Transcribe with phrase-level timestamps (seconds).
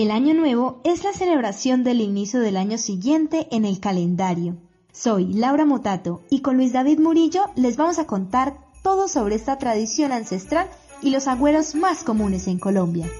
[0.00, 4.56] El Año Nuevo es la celebración del inicio del año siguiente en el calendario.
[4.92, 9.58] Soy Laura Motato y con Luis David Murillo les vamos a contar todo sobre esta
[9.58, 10.70] tradición ancestral
[11.02, 13.10] y los agüeros más comunes en Colombia.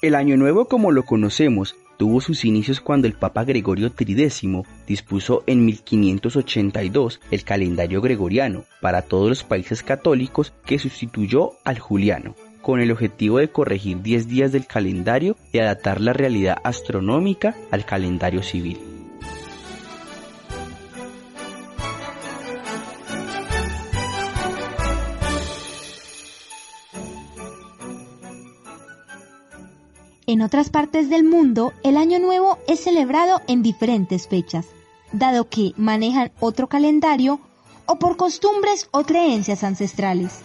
[0.00, 5.44] El Año Nuevo como lo conocemos tuvo sus inicios cuando el Papa Gregorio XIII dispuso
[5.46, 12.80] en 1582 el calendario gregoriano para todos los países católicos que sustituyó al juliano, con
[12.80, 18.42] el objetivo de corregir 10 días del calendario y adaptar la realidad astronómica al calendario
[18.42, 18.89] civil.
[30.30, 34.68] En otras partes del mundo, el Año Nuevo es celebrado en diferentes fechas,
[35.10, 37.40] dado que manejan otro calendario
[37.86, 40.38] o por costumbres o creencias ancestrales.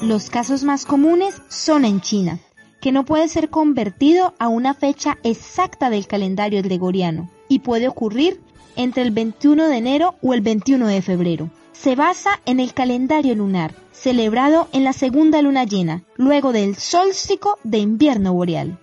[0.00, 2.40] Los casos más comunes son en China,
[2.80, 8.40] que no puede ser convertido a una fecha exacta del calendario gregoriano y puede ocurrir
[8.74, 13.34] entre el 21 de enero o el 21 de febrero se basa en el calendario
[13.34, 18.78] lunar, celebrado en la segunda luna llena, luego del solsticio de invierno boreal.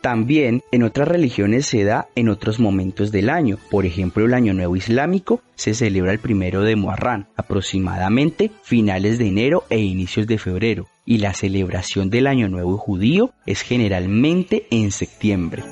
[0.00, 3.58] También en otras religiones se da en otros momentos del año.
[3.70, 9.28] Por ejemplo, el Año Nuevo Islámico se celebra el primero de Muharram, aproximadamente finales de
[9.28, 10.88] enero e inicios de febrero.
[11.04, 15.62] Y la celebración del Año Nuevo judío es generalmente en septiembre.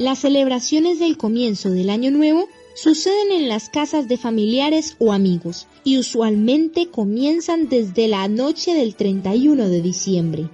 [0.00, 5.68] Las celebraciones del comienzo del año nuevo suceden en las casas de familiares o amigos
[5.84, 10.48] y usualmente comienzan desde la noche del 31 de diciembre.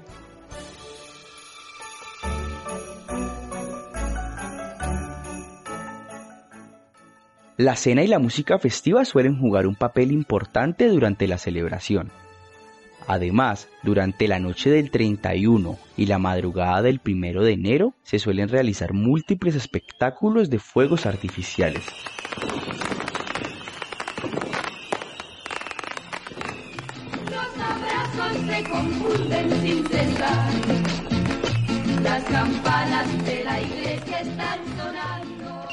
[7.56, 12.10] La cena y la música festiva suelen jugar un papel importante durante la celebración.
[13.09, 18.49] Además, durante la noche del 31 y la madrugada del 1 de enero se suelen
[18.49, 21.84] realizar múltiples espectáculos de fuegos artificiales.
[27.31, 30.53] Los abrazos se confunden sin cesar.
[32.03, 35.69] Las campanas de la iglesia están sonando.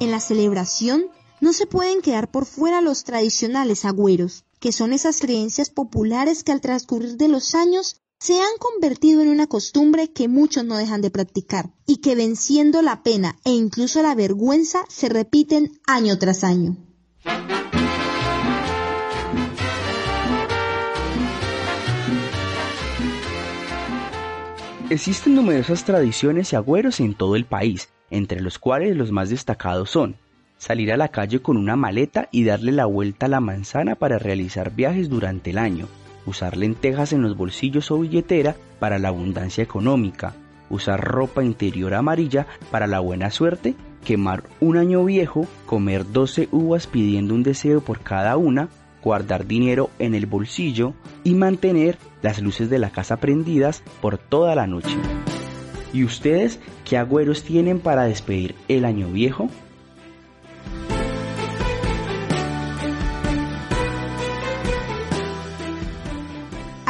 [0.00, 1.04] En la celebración
[1.42, 6.52] no se pueden quedar por fuera los tradicionales agüeros, que son esas creencias populares que
[6.52, 11.00] al transcurrir de los años se han convertido en una costumbre que muchos no dejan
[11.00, 16.44] de practicar y que venciendo la pena e incluso la vergüenza se repiten año tras
[16.44, 16.76] año.
[24.90, 29.88] Existen numerosas tradiciones y agüeros en todo el país, entre los cuales los más destacados
[29.88, 30.16] son
[30.60, 34.18] salir a la calle con una maleta y darle la vuelta a la manzana para
[34.18, 35.88] realizar viajes durante el año,
[36.26, 40.34] usar lentejas en los bolsillos o billetera para la abundancia económica,
[40.68, 46.86] usar ropa interior amarilla para la buena suerte, quemar un año viejo, comer 12 uvas
[46.86, 48.68] pidiendo un deseo por cada una,
[49.02, 50.92] guardar dinero en el bolsillo.
[51.24, 54.96] Y mantener las luces de la casa prendidas por toda la noche.
[55.92, 59.50] ¿Y ustedes qué agüeros tienen para despedir el año viejo?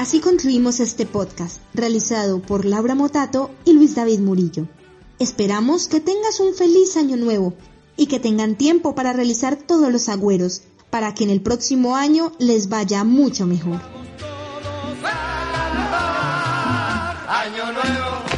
[0.00, 4.66] Así concluimos este podcast, realizado por Laura Motato y Luis David Murillo.
[5.18, 7.52] Esperamos que tengas un feliz año nuevo
[7.98, 12.32] y que tengan tiempo para realizar todos los agüeros, para que en el próximo año
[12.38, 13.78] les vaya mucho mejor.
[17.28, 18.29] Año nuevo.